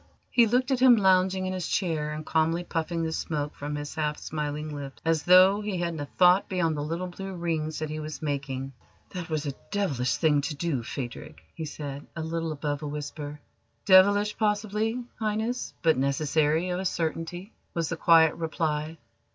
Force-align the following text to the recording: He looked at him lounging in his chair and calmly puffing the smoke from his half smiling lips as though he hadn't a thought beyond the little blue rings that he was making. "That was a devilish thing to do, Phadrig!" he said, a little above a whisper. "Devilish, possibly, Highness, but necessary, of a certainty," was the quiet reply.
He 0.31 0.47
looked 0.47 0.71
at 0.71 0.79
him 0.79 0.95
lounging 0.95 1.45
in 1.45 1.53
his 1.53 1.67
chair 1.67 2.11
and 2.11 2.25
calmly 2.25 2.63
puffing 2.63 3.03
the 3.03 3.11
smoke 3.11 3.53
from 3.53 3.75
his 3.75 3.93
half 3.93 4.17
smiling 4.17 4.75
lips 4.75 4.99
as 5.05 5.21
though 5.21 5.61
he 5.61 5.77
hadn't 5.77 5.99
a 5.99 6.07
thought 6.17 6.49
beyond 6.49 6.75
the 6.75 6.81
little 6.81 7.05
blue 7.05 7.35
rings 7.35 7.77
that 7.77 7.91
he 7.91 7.99
was 7.99 8.19
making. 8.19 8.73
"That 9.11 9.29
was 9.29 9.45
a 9.45 9.53
devilish 9.69 10.15
thing 10.17 10.41
to 10.41 10.55
do, 10.55 10.81
Phadrig!" 10.81 11.39
he 11.53 11.65
said, 11.65 12.07
a 12.15 12.23
little 12.23 12.51
above 12.51 12.81
a 12.81 12.87
whisper. 12.87 13.39
"Devilish, 13.85 14.37
possibly, 14.39 15.03
Highness, 15.19 15.75
but 15.83 15.97
necessary, 15.97 16.69
of 16.71 16.79
a 16.79 16.85
certainty," 16.85 17.53
was 17.75 17.89
the 17.89 17.95
quiet 17.95 18.33
reply. 18.33 18.97